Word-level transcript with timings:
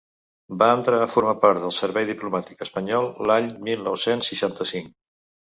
Va 0.61 0.69
entrar 0.77 1.01
a 1.05 1.09
formar 1.15 1.35
part 1.43 1.61
del 1.65 1.73
servei 1.79 2.07
diplomàtic 2.07 2.65
espanyol 2.67 3.11
l’any 3.33 3.53
mil 3.69 3.87
nou-cents 3.91 4.33
seixanta-cinc. 4.35 4.91